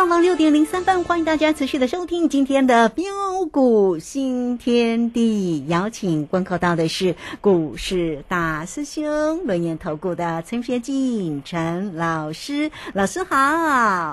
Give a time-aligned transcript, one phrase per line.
[0.00, 2.88] 到了六点零三分，欢迎大家持续的收听今天的
[3.40, 5.64] 标股新天地。
[5.66, 13.36] 邀请观看到的是股市大师兄轮研投顾的陈学进陈老师，老师好。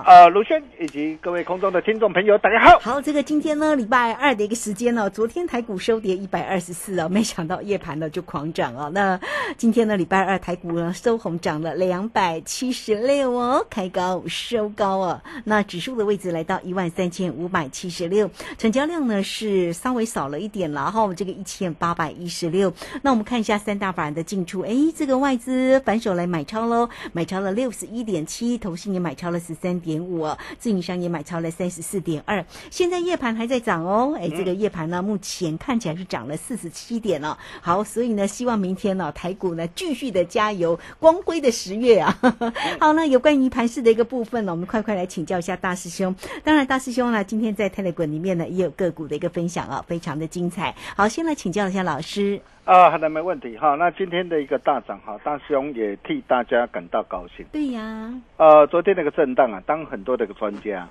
[0.05, 2.80] 呃，卢轩以及各位空中的听众朋友，大家好。
[2.80, 8.89] 好，这个今天呢，礼拜二的一个时间呢，昨天台股收跌一百二十四哦，没想到夜盘呢就狂涨哦。
[8.94, 9.20] 那
[9.58, 15.22] 今天呢，礼拜二台股呢收红，涨了两百七十六哦，开高收高哦。
[15.44, 22.73] 那指数的位置来到一万三千五百七十六，成交量呢是稍微少了一点了哈，这个一千八百一十六。
[23.02, 30.27] 那我们看一下三大法人的进出，哎，这个外资反手来买超喽，买超了六十一点七，投信也买超了十三点五，
[30.60, 32.45] 自营商也买超了三十四点二。
[32.70, 37.38] 现在夜盘还在涨哦，哎，这个夜盘呢，目前看起来是涨了四十七点了。
[37.61, 42.17] 好，所以呢，希望明天呢，台股呢继续的加油，光辉的十月啊。
[42.80, 46.16] 好，那有关于盘市的一个部分呢，我们快快来请教一下大师兄。
[46.44, 50.73] 当然，大师兄呢，今天在泰勒滚里面呢，也有个股的一个分享啊，非常的精彩。
[50.95, 52.40] 好，先来请教一下老师。
[52.66, 53.76] 啊，好的，没问题哈。
[53.76, 57.45] 那今天的一个大涨哈，大师兄也替大家感到高兴。
[57.52, 60.86] 对呀，呃，昨天那个震荡啊，当很多的一个专家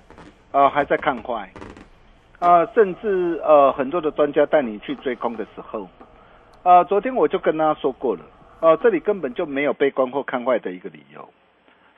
[0.51, 1.51] 啊还在看坏
[2.39, 5.87] 啊，甚至呃很多的专家带你去追空的时候，
[6.63, 8.21] 啊，昨天我就跟他说过了，
[8.59, 11.29] 呃，这里根本就没有悲观或看坏的一个理由。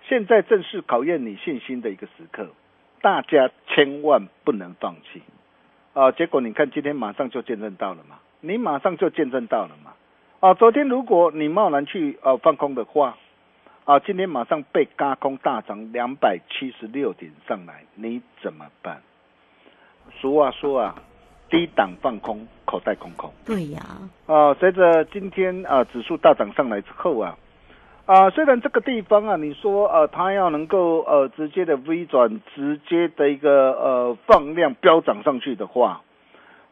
[0.10, 2.48] 现在正是考验你信心的一个时刻，
[3.02, 5.22] 大家千万不能放弃
[6.00, 6.12] 啊！
[6.14, 9.92] 结果你看，今天马上就见证到了嘛，你马上就见证到了嘛。
[10.40, 13.18] 啊，昨天如果你贸然去呃放空的话，
[13.84, 19.02] 啊，今天马上被嘎空大涨两百七十六点上来，你怎么办？
[20.22, 20.96] 俗话说啊，
[21.50, 23.30] 低档放空，口袋空空。
[23.46, 23.82] 对呀，
[24.26, 27.38] 啊，随着今天啊指数大涨上来之后啊，
[28.10, 36.02] 啊，虽然这个地方啊，你说呃它要能够呃直接的 V 转，直接的一个呃放量飙涨上去的话，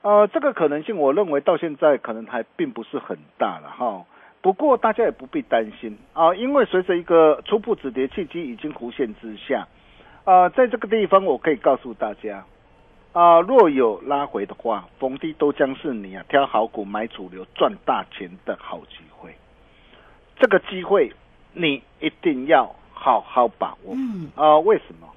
[0.01, 4.03] 呃，这个可能性我认为到现在可能还并不是很大了哈。
[4.41, 9.67] 不过大家也不必担心啊，因为随着一个初步止跌契机已经弧线之下，
[10.23, 12.45] 啊，在这个地方我可以告诉大家。
[13.13, 19.35] 啊，若有拉回的话，逢低都将是你啊挑好股、买主流、赚大钱的好机会。
[20.39, 21.11] 这个机会
[21.53, 23.93] 你一定要好好把握。
[23.95, 25.07] 嗯，啊，为什么？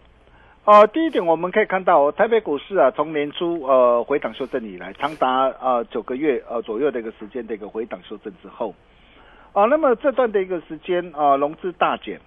[0.65, 8.75] 啊，第一点我们可以看到，台北股市啊，从年初呃回档修正以来，长达呃九个月呃左右的一个时间的一个回档修正之后，
[9.53, 12.21] 啊，那么这段的一个时间啊，融资大减。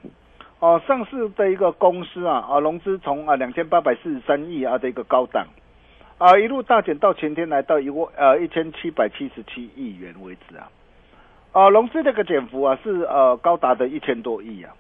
[0.60, 5.46] 哦，上市的一个公司啊，啊，融资从啊两千八百四十三亿啊的一个高档，
[6.18, 10.70] 啊一路大减到前天来到一万呃一千七百七十七亿元为止啊，
[11.54, 14.76] 啊融资这个减幅啊是呃高达的一千多亿啊，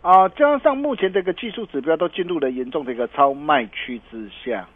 [0.00, 4.66] 啊加上目前这个技术指标都进入了严重的一个超卖区之下，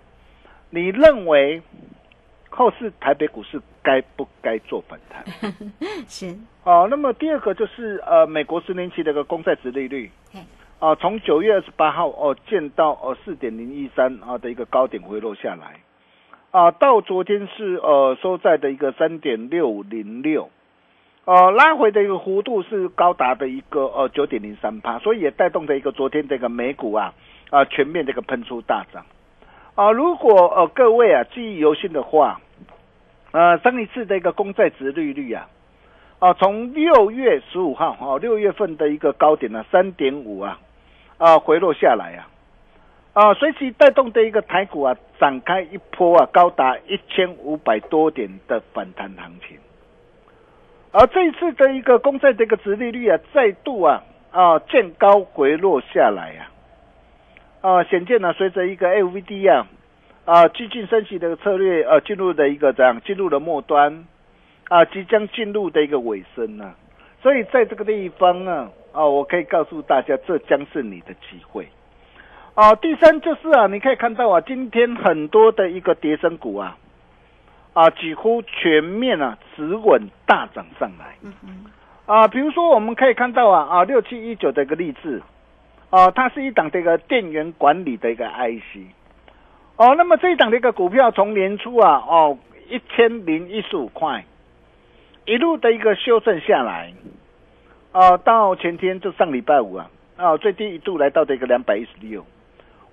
[0.68, 1.62] 你认为
[2.50, 5.24] 后市台北股市该不该做反弹？
[6.06, 10.10] 行哦，那么第二个就是呃，美国十年期的一个公债值利率。
[10.32, 10.40] 嘿，
[10.80, 15.80] 啊，从九月二十八号哦见到哦四点零一三啊的一个高点回落下来，
[16.50, 20.50] 啊，到昨天是呃收在的一个三点六零六，
[21.24, 27.14] 呃，拉回的一个幅度是高达的一个呃九点零三帕，所以也带动的一个昨天这个美股啊
[27.50, 29.06] 啊全面这个喷出大涨，
[29.76, 32.40] 啊，如果呃各位啊记忆犹新的话，
[33.30, 35.48] 呃上一次的一个公债值利率啊。
[36.18, 40.60] 啊，从六月十五号哦，六月份的一个高点呢，三点五啊，
[41.18, 42.30] 啊回落下来啊，
[43.12, 49.58] 啊随即带动的一个台股啊，展开一波啊，高达一千五百多点的反弹行情。
[50.92, 56.48] 而这一次的一个公债的一个殖利率啊，再度啊啊见高回落下来呀，
[57.60, 59.66] 啊显见呢，随着一个 LVD 啊
[60.24, 64.04] 啊激进升息的策略呃进入的一个这样进入了末端。
[64.68, 66.72] 啊，即将进入的一个尾声呢，
[67.20, 71.68] 所以在这个地方呢，啊，我可以告诉大家，这将是你的机会。
[72.54, 76.78] 啊，第三就是啊，你可以看到啊，今天很多的一个跌升股啊，
[77.72, 81.16] 啊，几乎全面啊止稳大涨上来。
[81.22, 81.64] 嗯嗯。
[82.06, 85.22] 啊，比如说我们可以看到啊啊，六七一九的一个例子，
[85.90, 88.90] 啊，它是一档这个电源管理的一个 IC。
[89.76, 92.38] 哦，那么这一档的一个股票从年初啊，哦，
[92.68, 94.24] 一千零一十五块。
[95.24, 96.92] 一路的一个修正下来，
[97.92, 102.26] 啊，到前天就上礼拜五啊，啊，最低一度来到的一个两百一十六，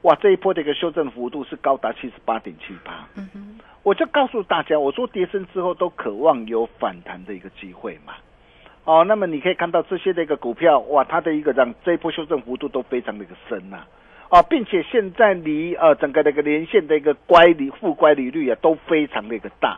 [0.04, 3.08] 哇，这一波的一个修正幅度是高达七十八点七八。
[3.16, 8.14] 嗯哼，我就告诉大家，我说跌升之后都渴望有反弹的一个机会嘛。
[8.86, 13.84] 哦，那么你可以看到这些的一个股票，哇，它的一个让这一波修正幅度都非常的一个深呐，
[14.30, 19.78] 啊，并且现在离呃整个的一个连线的一个乖离负乖离率啊都非常的一个大。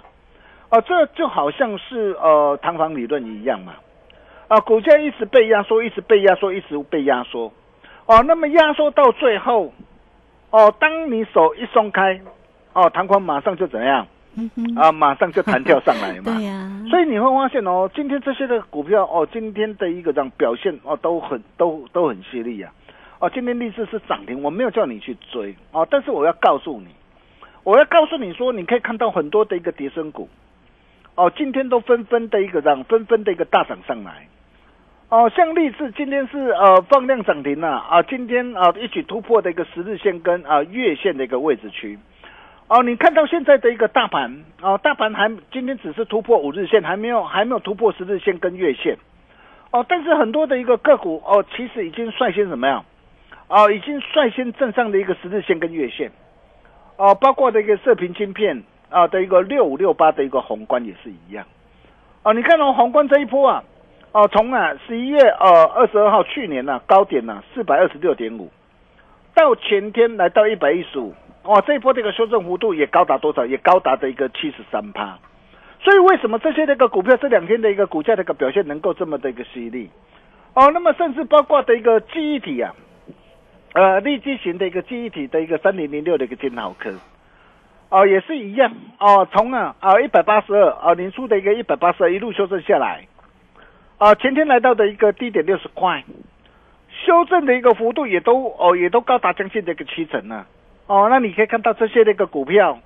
[0.70, 3.74] 哦，这就好像是呃弹簧理论一样嘛，
[4.48, 7.52] 啊，股价一直被压缩，一直被压缩，一直被压缩，
[8.06, 9.74] 哦，那么压缩到最后，
[10.52, 12.22] 哦，当你手一松开，
[12.74, 14.06] 哦，弹簧马上就怎样？
[14.78, 16.24] 啊，马上就弹跳上来嘛。
[16.36, 16.70] 对呀。
[16.90, 22.72] 所以你会发现哦，今天这些的股票哦，今天的一个这样表现哦，都很都都很犀利啊。
[23.20, 26.88] 哦，今天励志是涨停，我没有叫你去追哦，但是我要告诉你，
[27.64, 30.28] 我要告诉你说，你可以看到很多的一个跌升股。
[31.16, 34.28] 哦，今天都纷纷的一个让，纷纷的一个大涨上来。
[35.12, 42.00] 哦，像励志今天是呃放量涨停了啊，今天啊一举突破的一个十日线跟啊月线的一个位置区。
[42.70, 48.98] 哦，你看到现在的一个大盘哦，大盘还今天只是突破五日线，还没有还没有突破十日线跟月线。
[49.72, 52.86] 哦，但是很多的一个个股哦，其实已经率先怎么样？
[53.50, 56.10] 哦，已经率先正上的一个十日线跟月线。
[56.96, 58.64] 哦，包括的一个射频晶片。
[58.90, 61.46] 啊的一个六五六八的一个宏观也是一样，
[62.24, 63.64] 啊，你看到宏观这一波啊，
[64.14, 68.52] 哦，从啊十一月呃二十二号去年呢高点呢四百二十六点五，
[69.34, 73.46] 到前天来到一百一十五，哇，这一波这个修正幅度也高达多少？
[73.46, 75.18] 也高达的一个七十三趴。
[75.80, 79.90] 所以为什么这些那个股票这两天的一个股价的一个表现能够这么的一个犀利？
[80.54, 82.76] 哦，那么甚至包括的一个记忆体啊，
[83.74, 86.92] 呃，立基型的一个记忆体的一个三零零六的一个金豪科。
[87.88, 93.08] 哦，也是一样哦，从啊啊一百八十二啊年初的一个一百八十二一路修正下来，
[94.02, 96.04] 啊前天来到的一个低点六十块，
[97.06, 100.44] 修正的一个幅度也都哦也都高达将近的一个七成呢，
[100.88, 102.80] 哦那你可以看到这些的一个股票，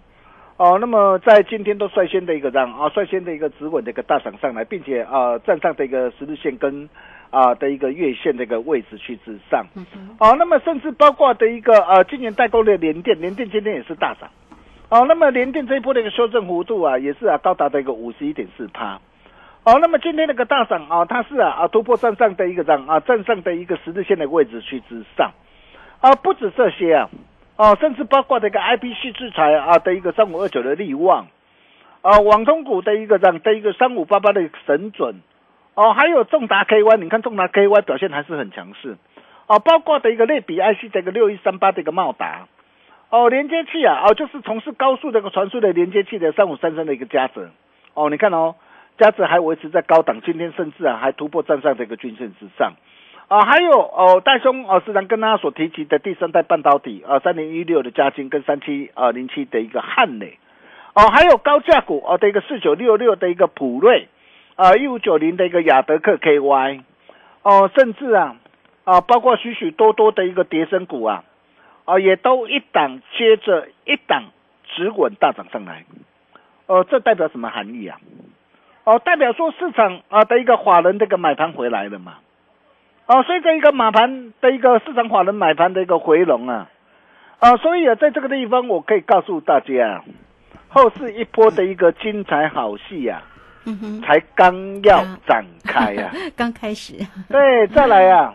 [0.58, 6.90] 哦那么在今天都率先的一个让啊率先的一个止稳的一个大涨上来，并且啊站上的一个十日线跟
[7.30, 9.66] 啊的一个月线的一个位置去之上，
[10.20, 14.30] 哦那么甚至包括的一个呃今年代工的联电，联电今天也是大涨。
[14.90, 19.00] 哦，那么联电这一波的一个修正幅度啊，也是啊高达的一个五十一点四趴。
[19.66, 25.32] 哦，那么今天那个大涨啊，它是啊啊突破站上的一个涨啊站上的一个十字线的位置去之上。
[26.02, 27.10] 啊，不止这些啊，
[27.58, 31.26] 哦，甚至包括这个 I P C 制裁啊的一个三五二九的利旺，
[32.04, 35.16] 啊，网通股的一个涨的一个三五八八的神准，
[35.74, 38.98] 哦，还有重达 K Y，你看重达 K Y 表现还是很强势。
[39.48, 42.48] 哦，包括的一个类比 I C 的一个六一三八的一个茂达。
[43.10, 47.50] 哦，连接器啊，哦，就是从事高速这个传输的连接器的三五三三的一个加值，
[47.96, 48.54] 哦，你看哦，
[48.98, 52.74] 加值还维持在高档，今天甚至啊还突破站上这个均线之上，
[53.28, 60.38] 啊，还有哦，戴兄哦，时常跟大家所提及的第三代半导体啊，三零一六的加金跟三七二零七的一个汉磊，
[60.94, 64.08] 哦，还有高价股哦的一个四九六六的一个普瑞，
[64.56, 66.82] 啊，一五九零的一个亚德克 KY，
[67.44, 68.38] 哦，甚至啊
[68.84, 71.24] 啊，包括许许多多的一个叠升股啊。
[71.86, 74.24] 啊，也都一档接着一档
[74.74, 75.86] 直稳大涨上来，
[76.66, 78.00] 哦，这代表什么含义啊？
[78.86, 82.14] 哦，代表说市场啊的一个法人这个买盘回来了嘛？
[83.08, 86.70] 哦，所以这一个马盘的一个市场法人买盘的一个回笼啊，
[87.40, 90.04] 啊，所以啊，在这个地方我可以告诉大家，
[90.70, 93.22] 后市一波的一个精彩好戏呀，
[93.66, 96.94] 嗯哼，才刚要展开呀， 刚开始，
[97.30, 98.34] 对，再来啊。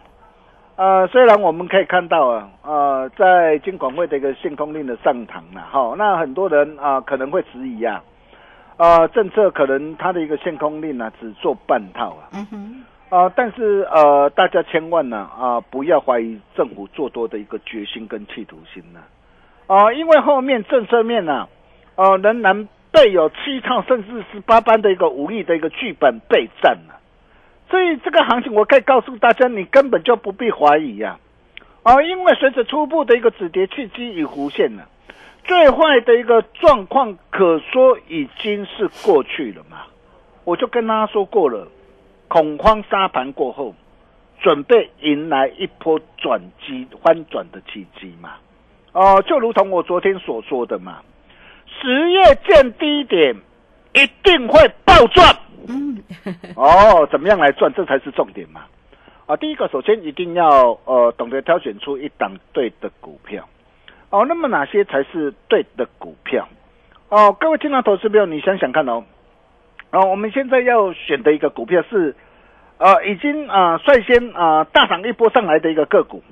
[0.76, 8.02] 呃，虽然我们可以看到啊，呃，在金管会的一个限空令的上堂了，哈，那很多人啊可能会质疑啊，
[8.80, 12.32] 呃，政策可能它的一个限空令呢，只做半套啊。
[12.32, 12.84] 嗯哼，
[13.14, 19.00] 啊，但是呃，大家千万呢啊，不要怀疑政府做多的一个决心跟企图心呢。
[19.66, 21.46] 啊，因为后面政策面呢，
[21.96, 26.94] 呃，仍然备有七套甚至十八班的一个武力的一个剧本备战呢。
[27.68, 31.18] 所以这个行情，我可以告诉大家，你根本就不必怀疑呀。
[31.82, 34.88] 啊，因为随着初步的一个止跌契机已弧现了。
[35.44, 39.82] 最坏的一个状况，可说已经是过去了嘛？
[40.44, 41.68] 我就跟大家说过了，
[42.28, 43.74] 恐慌沙盘过后，
[44.40, 48.34] 准备迎来一波转机翻转的契机嘛？
[48.92, 51.02] 哦，就如同我昨天所说的嘛，
[51.80, 53.36] 十月见低点，
[53.94, 55.36] 一定会暴赚。
[55.68, 56.02] 嗯，
[56.56, 57.72] 哦，怎么样来赚？
[57.74, 58.62] 这才是重点嘛！
[59.26, 63.46] 啊，第一个，首先一定要呃懂得挑选出一档对的股票。
[64.10, 66.48] 哦，那么哪些才是对的股票？
[67.08, 69.04] 哦，各位听到投资朋友，你想想看哦。
[69.92, 72.14] 哦，我们现在要选的一个股票是，
[72.78, 76.22] 呃，已经啊率先啊大涨一波上来的一个个股，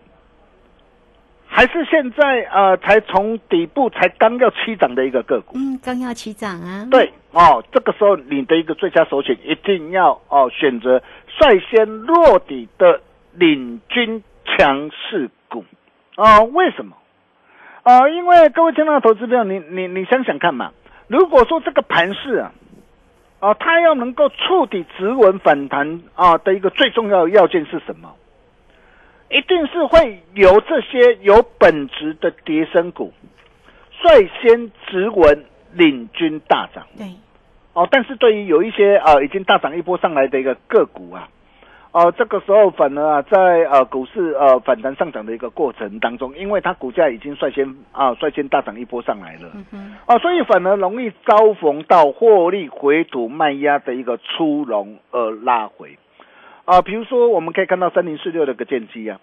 [1.46, 5.56] 还是现在呃才从底部才刚要起涨的一个个股？
[5.56, 6.86] 嗯，刚要起涨啊。
[6.90, 11.00] 对哦，这个时候你的一个最佳首选一定要哦选择
[11.40, 13.00] 率先落底的
[13.34, 15.64] 领军强势股
[16.16, 16.40] 啊？
[16.42, 16.96] 为什么？
[17.88, 20.72] 啊，因为各位听到投资朋友，你你你想想看嘛，
[21.06, 22.52] 如果说这个盘势啊，
[23.40, 28.14] 啊，它要能够触底止稳反弹啊的一个最重要的要件是什么？
[29.30, 33.14] 一定是会有这些有本质的跌升股
[34.02, 36.86] 率先止稳领军大涨。
[36.98, 37.06] 对，
[37.72, 41.26] 哦，但是对于有一些啊已经大涨一波上来的一个个股啊。
[41.90, 49.50] 哦，这个时候反而啊，在呃股市呃反弹上涨的一个过程当中，因为它股价已经率先啊率先大涨一波上来了，
[50.06, 55.96] 哦，所以反而容易遭逢到获利回吐卖压的一个出笼而拉回，
[56.66, 59.18] 啊，比如说我们可以看到三零四六的个剑机啊，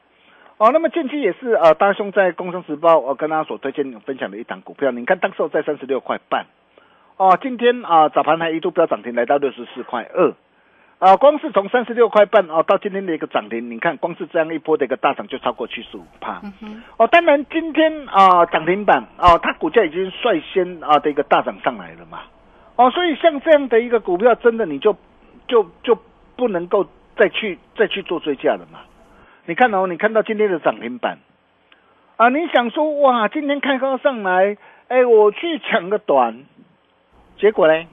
[0.57, 6.47] 哦，那么剑机也是呃大兄在工商时报我跟大家所推荐分享的一档股票，你看当时在三十六块半，
[7.17, 10.33] 哦，今天啊早盘还一度飙涨停来到六十四块二。
[10.97, 16.41] 啊，光是从三十六块半哦到今天的一个涨停，你看光是这样一波的一个大涨就超过七十五帕。
[16.97, 22.21] 哦，当然今天啊涨停板哦，它股价已经率先啊的一个大涨上来了嘛。
[22.77, 24.95] 哦，所以像这样的一个股票，真的你就
[25.47, 25.97] 就就
[26.37, 26.87] 不能够
[27.17, 28.79] 再去再去做追加了嘛。
[29.45, 31.19] 你看哦，你看到今天的涨停板
[32.15, 34.55] 啊，你想说哇，今天开高上来，
[34.87, 36.45] 哎，我去抢个短，
[37.37, 37.85] 结果呢？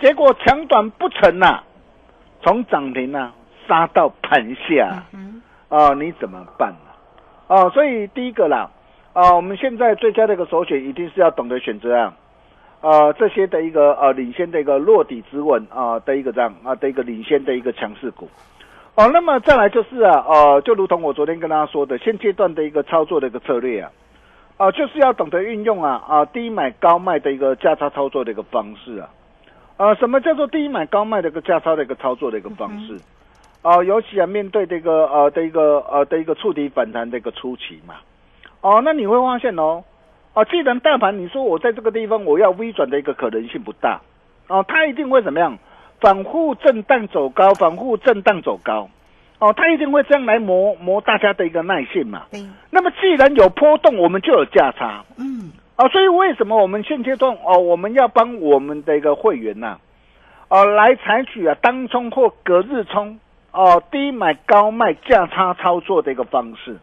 [0.00, 1.62] 结果抢短不成呐。
[2.42, 3.32] 从涨停啊
[3.66, 6.90] 杀到盘下，嗯啊，你怎么办呢？
[7.48, 8.70] 哦，所以第一个啦，
[9.12, 12.14] 啊，我们现在最佳的一个首选一定是要懂得选择啊，
[12.80, 18.28] 呃，这些的一个呃领先的一个落底止稳啊的一个这样啊的一个领先的一个强势股，
[18.94, 23.90] 哦，那么再来就是啊，呃，就如同我昨天跟大家说的，现阶段的一个操作的一个策略啊，
[24.56, 29.08] 啊，就是要懂得运用啊啊低买高卖的一个价差操作的一个方式啊。
[29.78, 32.98] 呃，什么叫做低买高卖的一个价差的一个操作的一个方式？
[33.62, 37.96] 啊，尤其啊，面对这个呃的一个呃的一个触底反弹的一个初期嘛，
[38.60, 39.82] 哦，那你会发现哦，
[40.34, 44.00] 啊，既然大盘你说我在这个地方我要微转的一个可能性不大，
[44.48, 45.58] 哦，它一定会怎么样？
[46.00, 48.88] 反复震荡走高，反复震荡走高，
[49.40, 52.22] 哦，它一定会这样来磨磨大家的一个耐性嘛。
[52.70, 55.04] 那么既然有波动，我们就有价差。
[55.18, 55.50] 嗯。
[55.76, 59.76] 啊，所以为什么我们现阶段哦，我们要帮我们的一个会员呐，
[60.48, 63.20] 哦，来采取啊当冲或隔日冲
[63.52, 66.78] 哦，低买高卖价差操作的一个方式，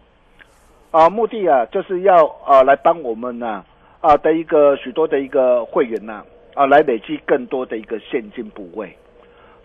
[0.92, 3.64] 啊，目的啊就是要啊来帮我们呐
[4.00, 6.24] 啊的一个许多的一个会员呐
[6.54, 8.96] 啊来累积更多的一个现金部位，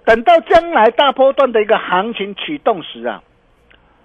[0.06, 3.22] 等到将来大波段的一个行情启动时啊，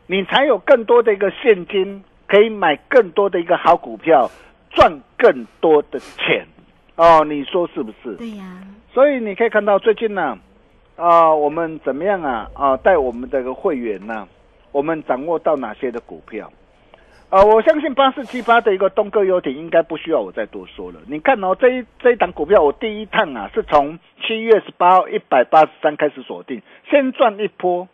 [0.06, 4.30] 你才有更多的一个现金可以买更多的一个好股票。
[4.74, 6.46] 赚更多的钱
[6.96, 8.16] 哦，你说是不是？
[8.18, 8.62] 对呀。
[8.94, 10.38] 所以你可以看到最近呢，
[10.96, 12.50] 啊，我们怎么样啊？
[12.54, 14.28] 啊，带我们这个会员呢，
[14.72, 16.52] 我们掌握到哪些的股票？
[17.30, 21.00] 啊，我相信八四七八的一个东哥游艇应该不需要我再多说了。
[21.08, 26.62] 你看哦，这一这一档股票，我第一趟啊是从七月十八号一百八十三开始锁定，
[26.92, 27.88] 先赚一波；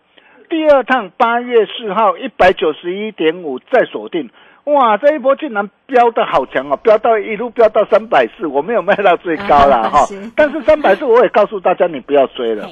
[0.49, 4.29] 第二趟八月四号一百九十一点五再锁定。
[4.73, 12.69] 哇，这一波竟然飙的好强哦，飙到一路飙到三百四，我没有卖到最高了哈，但是三百四我也告诉大家你不要追了，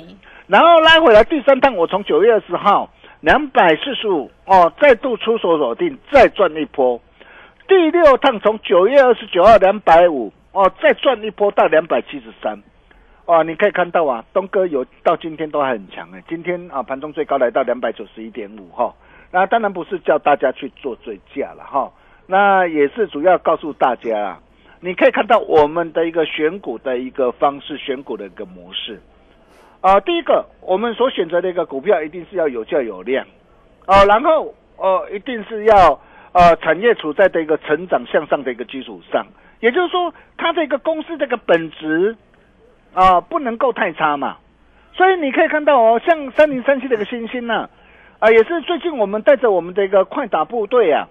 [0.47, 2.89] 然后拉回来第三趟，我从九月二十号
[3.21, 7.01] 两百四十五哦，再度出手锁定，再赚一波，
[7.67, 12.61] 第六趟从九月二十九号两百五哦，再赚一波到两百七十三，
[13.25, 18.93] 哦，你可以看到啊，东哥有到今天都还很强哎，今天啊盘中最高来到两百九十一点五哈，
[19.31, 21.91] 那当然不是叫大家去做追价了哈，
[22.25, 24.39] 那也是主要告诉大家啊，
[24.79, 29.01] 你可以看到我们的一个选股的一个方式，选股的一个模式。
[29.81, 33.25] 啊，第一个我们所选择的一个股票一定是要有价有量。
[33.85, 35.99] 啊，然后呃一定是要
[36.31, 39.25] 呃产业处在的一个成长向上的一个基础上，
[39.59, 42.15] 也就是说它的一个公司这个本质。
[42.93, 44.37] 啊，不能够太差嘛，
[44.93, 47.69] 所以你可以看到哦，像三零三七的一个星星呢，
[48.31, 51.07] 也是最近我们带着我们的一个快打部队啊，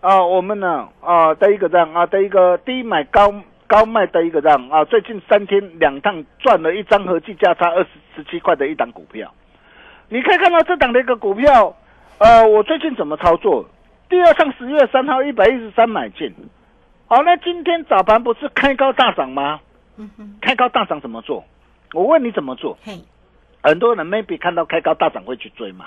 [0.00, 3.34] 啊，我们呢啊的一个这样啊的一个低买高
[3.66, 9.34] 高卖的一个这样啊，最近三天两趟赚了一张合计价差二十十七块的一档股票，
[10.08, 11.76] 你可以看到这档的一个股票，
[12.18, 13.68] 呃，我最近怎么操作？
[14.08, 16.32] 第二趟十月三号一百一十三买进，
[17.08, 19.58] 好，那今天早盘不是开高大涨吗？
[20.40, 21.44] 开高大涨怎么做？
[21.92, 22.78] 我问你怎么做？
[23.62, 25.86] 很多人 maybe 看到开高大涨会去追嘛？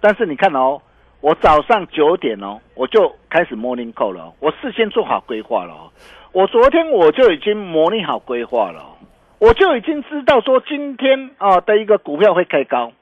[0.00, 0.80] 但是你看哦，
[1.20, 5.90] 我早上九点哦，我就开始 morning call 了，我事先做好规划了。
[6.32, 8.84] 我昨天我就已经模拟好规划了，
[9.38, 12.92] 我就已经知道说今天啊的一个股票会开高，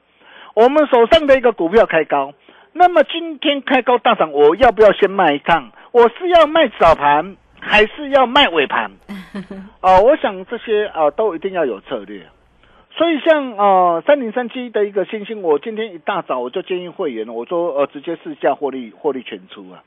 [0.53, 2.33] 我们手上的一个股票开高，
[2.73, 5.71] 那么今天开高大涨，我要不要先卖一趟？
[5.91, 7.35] 我是要卖早盘。
[7.61, 8.89] 还是要卖尾盘，
[9.83, 12.25] 哦，我想这些啊都一定要有策略，
[12.99, 19.81] 所以像呃三零三七的一个星星，我今天一大早我就建议会员，我说呃直接试价获利获利全出啊，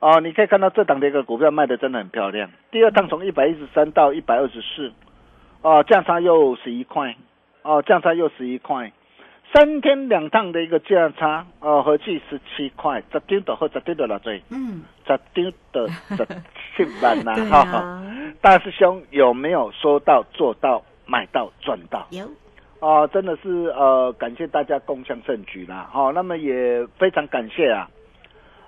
[0.00, 4.90] 啊你可以看到这档的一个股票卖的真的很漂亮，第二趟从一百一十三到一百二十四，
[5.60, 7.14] 啊价差又十一块，
[7.60, 8.90] 哦价差又十一块。
[9.54, 16.26] 三天两趟的一个价差，呃，合计十七块，十丢的和十丢的了对，嗯，十丢的十
[16.74, 18.02] 七万呐， 哈，
[18.40, 20.82] 大师兄有没有说到做到
[21.12, 22.06] 买到赚到？
[22.08, 22.24] 有，
[22.80, 27.86] 啊，真的是呃，感谢大家共襄盛举啦，好，那么也非常感谢啊，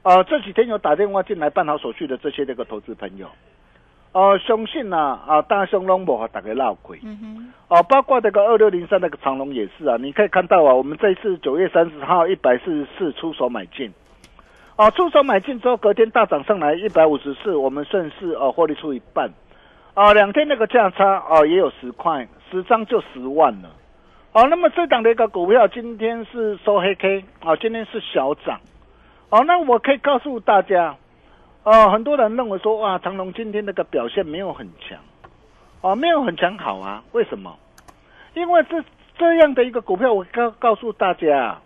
[0.02, 3.26] 呃，这几天有打电话进来办好手续的这些这个投资朋友。
[4.12, 7.00] 哦，相信呐，啊，大雄龙博和大家闹亏，
[7.68, 13.92] 哦，包括这个二六零三那个长龙也是啊，你可以看到啊，我们这一次九月三十号一百四十四出手买进，
[14.76, 19.28] 哦，出手买进之后隔天大涨上来一百五十四，我们顺势哦获利出一半，
[19.94, 23.70] 啊，两天那个价差哦也有十块，十张就十万了，
[24.32, 28.60] 哦，那么这档的一个股票今天是收黑 K，啊，今天是小涨，
[29.28, 30.94] 哦，那我可以告诉大家。
[31.64, 34.96] 哦，很多人认为说哇，长隆今天那个表现没有很强，
[35.80, 37.02] 哦，没有很强好啊？
[37.10, 37.56] 为什么？
[38.34, 38.84] 因为这
[39.18, 41.58] 这样的一个股票，我告告诉大家，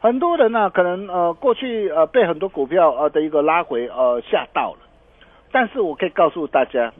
[0.00, 4.80] 很多人呢可能呃过去呃被很多股票呃的一个拉回呃吓到了，
[5.50, 6.92] 但是我可以告诉大家，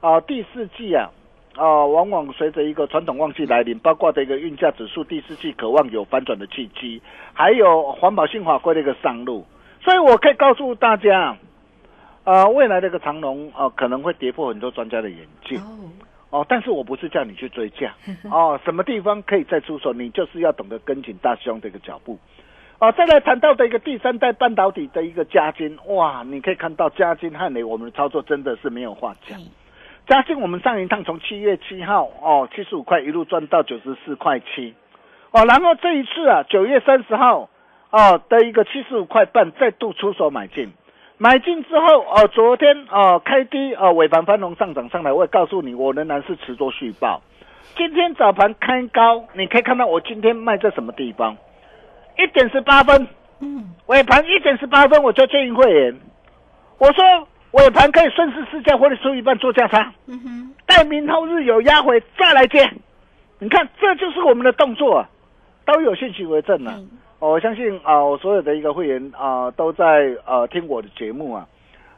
[0.00, 1.10] 啊第四季啊
[1.56, 9.44] 啊往往随着一个传统旺季来临，包括的一个运价指数第四季渴望有反转的契机，还有环保性法规的一个上路，
[9.82, 11.36] 所以我可以告诉大家。
[12.24, 15.60] 啊，未来这个长龙啊，可能会跌破很多专家的眼镜
[16.30, 16.44] 哦。
[16.48, 17.94] 但是我不是叫你去追价
[18.32, 22.18] 哦，什么地方可以再出手，你就是要懂得跟紧大兄的一个脚步
[22.80, 22.90] 哦。
[22.98, 29.38] 再来谈到的一个第三代半导体的一个加金，哇，你可以看到加金汉雷，我们的操作真的是没有话讲。
[30.06, 34.74] 加金我们上一趟从七月七号哦七十五块一路赚到九十四块七
[35.32, 37.50] 哦，然后这一次啊九月三十号
[37.90, 40.72] 哦的一个七十五块半再度出手买进。
[41.18, 47.22] 买进之后，哦，昨天哦开低，哦尾盘翻红上涨上来，我也告诉你，我仍然是持多续报。
[47.74, 51.34] 今天早盘开高，你可以看到我今天卖在什么地方？
[52.18, 53.08] 一点十八分，
[53.40, 55.98] 嗯，尾盘一点十八分，我就建议会员，
[56.78, 62.70] 我说尾盘可以顺势试价或者收一半做价差，嗯哼，待明后日有压回再来接。
[63.38, 65.08] 你看，这就是我们的动作，啊。
[65.66, 66.80] 都有信息为证了。
[67.18, 71.44] 我相信啊，我所有的一个会员啊，都在呃听我的节目啊，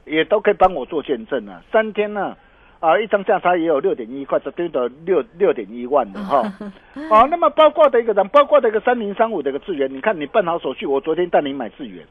[0.07, 1.63] 也都可以帮我做见证啊。
[1.71, 2.35] 三天呢，
[2.81, 6.39] 啊，一张价差也有六点一块，这堆的六六点一万的哈。
[7.11, 12.07] 啊， 那么包括的一个人，包括的一个三零三五的一个资源，你看你办好手续，我昨天带你买资源，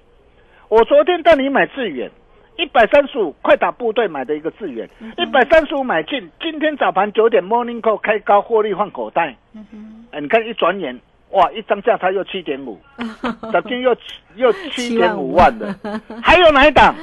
[0.70, 2.12] 我昨天带你买资源，
[2.58, 9.36] 一百三十五快打部队买的一个资源，一百三十五买进，今天早盘九点 morning call 开高获利换口袋。
[9.54, 11.00] 嗯哼，哎，你看一转眼。
[11.32, 12.80] 哇，一张价差又七点五，
[13.52, 13.94] 昨天又
[14.38, 15.78] 又七点五万的，
[16.24, 16.96] 还有哪一档？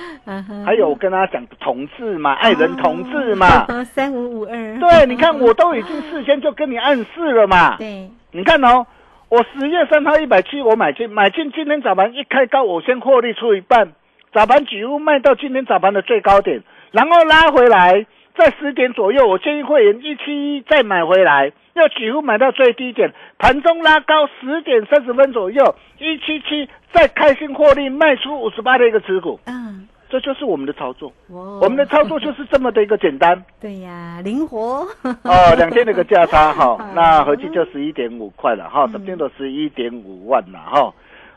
[0.64, 4.78] 还有我跟大家讲同志嘛，爱人同志嘛， 三五五二。
[4.80, 7.76] 对，你看我都已经事先就跟你暗示了嘛。
[7.76, 8.86] 对，你看哦，
[9.28, 13.92] 我十月三号一百七我买进，买进今天早盘一开高，我先获利出一半，
[14.34, 18.04] 早盘几乎卖到今天早盘的最高点，然后拉回来，
[18.36, 31.12] 在十点左右，我建议会员一七一再买回来，要几乎买到最低点，盘中拉高十点三十分左右，一七七再开心获利卖出五十八的一个持股，嗯，这就是我们的操作。
[31.28, 31.40] 哇。
[31.62, 33.40] 我们的操作就是这么的一个简单。
[33.60, 34.84] 对呀，灵活。
[35.22, 38.92] 哦，两天的一个价差哈， 那合计就十一点五块了哈，嗯。
[38.94, 40.92] 整天都十一点五万了哈。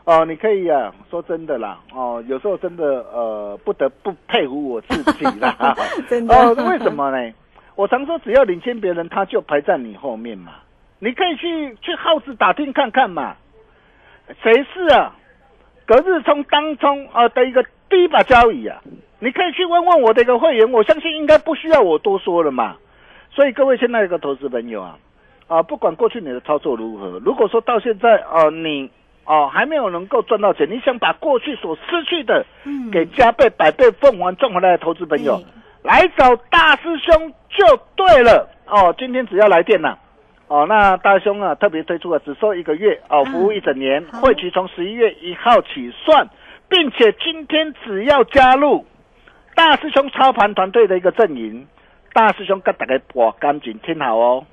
[0.08, 5.76] 哦，你可以啊，说真的啦，哦，有时候真的呃，不得不佩服我自己啦。
[6.08, 7.30] 真的哦，为什么呢？
[7.74, 10.52] 我常说，只要领先别人，他就排在你后面嘛。
[10.98, 13.36] 你可以去去耗子打听看看嘛，
[14.42, 15.14] 谁是啊？
[15.84, 18.80] 隔日冲当冲啊的一个第一把交椅啊，
[19.18, 22.76] 你可以去问问我的一个会员，我相信应该不需要我多说了嘛。
[23.30, 24.98] 所以各位现在一个投资朋友啊，
[25.48, 28.90] 啊，不管过去你的操作如何，如果说到现在啊，你
[29.28, 32.90] 哦、还没有能够赚到钱，你想把过去所失去的嗯。
[32.90, 35.44] 给加倍、百倍奉还赚回来的投资朋友对，
[35.82, 38.48] 来找大师兄就对了。
[38.66, 38.94] 哦。
[38.96, 39.98] 今天只要来电呐、
[40.46, 44.22] 哦，那大师兄啊特别推出了只收一个月哦，服务一整年，好。
[44.22, 46.26] 会期从十一月一号起算，
[46.70, 48.86] 并且今天只要加入
[49.54, 51.66] 大师兄操盘团队的一个阵营，
[52.14, 54.46] 大师兄跟大家把干净听好哦，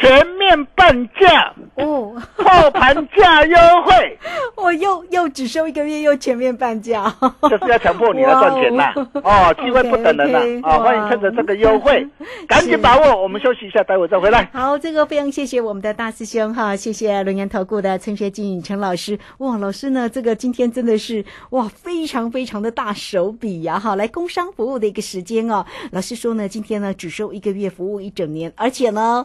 [0.00, 4.18] 全面半价，哦，后盘价优惠。
[4.56, 8.92] 我又又只收一个月，又全面半价，就是要强迫你要赚钱啦！
[9.22, 12.06] 哦，机会不等人啦啊，哇欢迎趁着这个优惠，
[12.48, 13.22] 赶紧把握。
[13.22, 14.48] 我们休息一下，待会再回来。
[14.52, 19.18] 好，这个非常谢谢我们的大师兄哈，谢谢龙岩投顾的陈学进陈老师。
[19.38, 23.94] 哇，老师呢，这个今天真的是哇，非常非常的大手笔呀、哈！
[23.96, 29.24] 来工商服务的一个时间哦，老师说呢，今天呢只收一个月，服务一整年，而且呢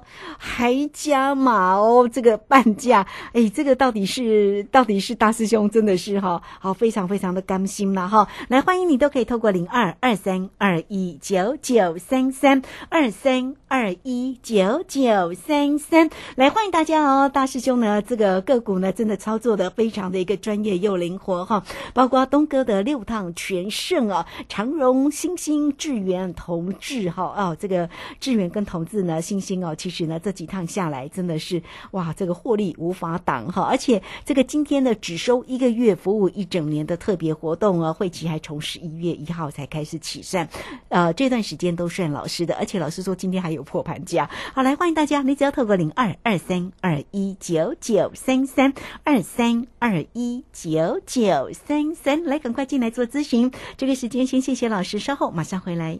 [0.59, 8.27] 还加码哦，这个半价，哎，这个到底是到底是大师兄真的是哈，好非常非常的甘心啦哈！
[8.49, 17.29] 来，欢迎你都可以透过零二二三二一九九三三二三二一九九三三来欢迎大家哦！
[17.29, 40.49] 大师兄呢，这个个股呢，真的操作的非常的一个专业又灵活哈，包括东哥的六趟全胜啊，长荣、星星、智源、同志哈哦，这个智源跟同志呢，星星哦，其实呢这几趟下来真的是哇，这个获利无法挡哈，而且这个今天呢只收一个月，服务一整年的特别活动哦，会期还从十一月一号才开始起算，
[40.89, 44.29] 呃，这段时间都算老师的，而且老师说今天还有破盘价。
[44.53, 53.51] 好，来欢迎大家，你只要透过零二二三二一九九三三二三二一九九三三来赶快进来做咨询。
[53.77, 55.99] 这个时间先谢谢老师，稍后马上回来。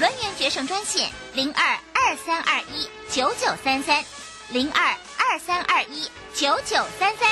[0.00, 4.02] 轮源决胜专线零二二三二一九九三三
[4.50, 7.28] 零二二三二一九九三三。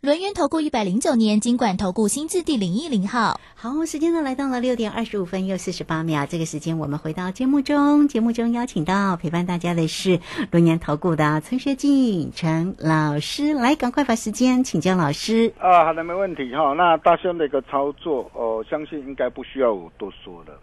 [0.00, 3.38] 轮源投顾一百零九年金管投顾新字第零一零号。
[3.54, 10.20] 好，时间呢来到了六点二十五分又四十八秒，这个时间我们回到节目中，节目中邀请到陪伴大家的是
[10.52, 15.52] 轮研投顾的陈学进陈老师，来赶快把时间请教老师。
[15.60, 16.72] 啊，好的，没问题哈。
[16.72, 20.58] 那大兄的一个操作，哦、相信应该不需要我多说了。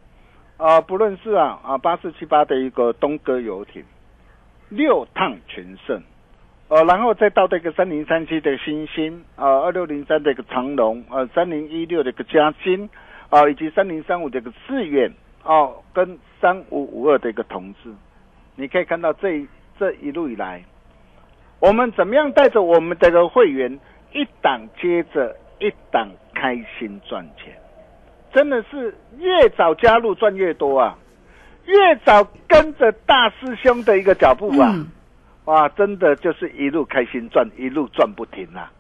[0.61, 3.83] 啊，不论是啊啊八四七八的一个东哥游艇，
[4.69, 6.03] 六趟全胜，
[6.67, 12.87] 呃，然后再到这个三零三七的星星，呃二六零三的一个长龙，呃三零一六的一个嘉金，
[13.31, 15.11] 啊以及三零三五的一个致远，
[15.43, 17.89] 哦、跟三五五二的一个同志，
[18.55, 19.43] 你可以看到这
[19.79, 20.63] 这一路以来，
[21.59, 23.79] 我们怎么样带着我们这个会员
[24.13, 27.51] 一档接着一档开心赚钱，
[28.33, 30.97] 真的是越早加入赚越多啊，
[31.65, 34.87] 越早跟着大师兄的一个脚步啊，嗯
[35.45, 38.71] 哇，真的就是一路开心赚，一路赚不停啊！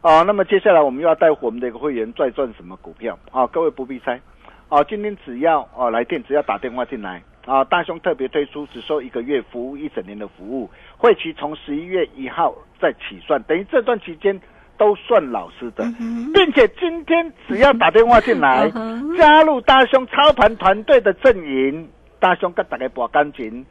[0.00, 3.46] 哦，那么接下来我们又要带我们的一个会员再赚什么股票啊？
[3.46, 4.20] 各位不必猜，
[4.68, 14.38] 哦，今天只要哦来电，只要打电话进来，啊，大兄特别推出只收一个月服务一整年的服务，会期从十一月一号再起算，等于这段期间
[14.78, 15.84] 都算老师的，
[16.32, 18.70] 并且今天只要打电话进来，
[19.18, 21.88] 加入大兄操盘团队的阵营，
[22.18, 23.66] 大兄跟大家报感情，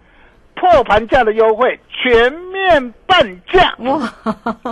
[0.54, 4.14] 破盘价的优惠全面半价，哇，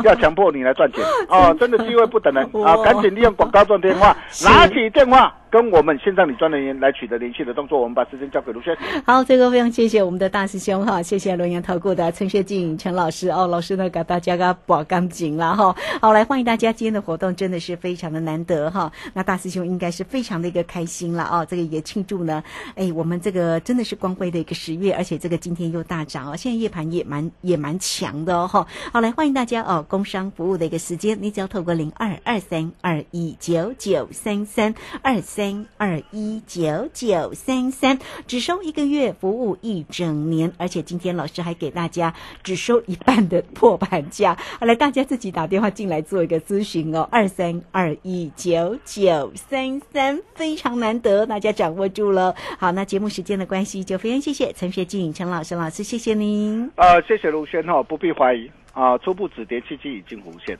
[0.03, 1.03] 要强迫你来赚钱。
[1.29, 2.43] 哦，真的机会不等人。
[2.65, 2.75] 啊！
[2.83, 8.77] 赶紧利用广告赚电话，拿起电话跟我们线上理专人员来取得联系的动作，我们把时间交给卢轩。
[9.05, 15.73] 好，这个非常谢谢我们的大师兄哈，谢谢龙岩投顾的陈学进陈老师哦，老师呢给大家个保干净了哈。
[16.01, 18.91] 好，来欢迎大家，今天的活动真的是非常的难得哈。
[19.13, 22.43] 那大师兄应该是非常的一个开心了哦，这个也庆祝呢，
[22.75, 28.67] 哎，我们这个真的是光辉的一个十月，而且这个今天又大涨哦，现在夜盘也蛮也蛮强的哦哈。
[28.91, 52.33] 好，来欢迎大家哦，工商服务的一个时间，你只要透过零二二三二一九九三三二三三二一九九三三，只收一个月，服务一整年，而且今天老师还给大家只收一半的破盘价， 好来大家自己打电话进来做一个咨询哦，二三二一九九三三，非常难得，大家掌握住了。
[52.57, 56.71] 好，那节目时间的关系，就非常谢谢陈学静陈老师老师，谢谢您。
[56.75, 60.55] 呃，谢谢卢轩哈，不必怀疑啊，初步止跌契机已经浮现，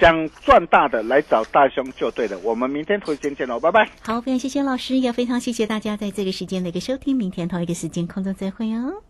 [0.00, 2.38] 想赚大的来找大兄就对了。
[2.38, 3.90] 我们明天同一时间见喽，拜拜。
[4.00, 9.02] 好，非常谢谢老师，也非常谢谢大家在这个时间的一个收听，明天同一个时间空中再会哦。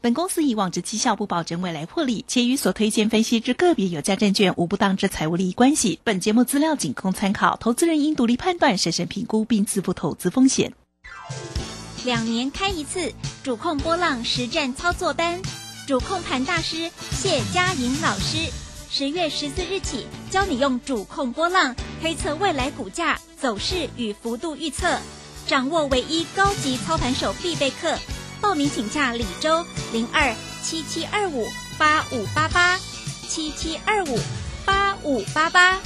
[0.00, 5.98] 本公司以往之绩效不保证未来获利，且与所推荐分析之个别有价证券无不当之财务利益关系。
[6.04, 10.72] 本节目资料仅供参考，投资人应独立判断、审慎评估并自负投资风险。
[12.04, 15.40] 两年开一次主控波浪实战操作班，
[15.88, 18.52] 主控盘大师谢佳莹老师，
[18.90, 24.98] 十月十四日起教你用主控波浪推测未来股价走势与幅度预测，
[25.46, 27.96] 掌握唯一高级操盘手必备课。
[28.38, 31.48] 报名请假李周零二七七二五
[31.78, 32.78] 八五八八
[33.26, 34.18] 七七二五
[34.66, 35.78] 八五八八。